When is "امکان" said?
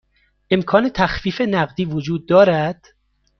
0.51-0.89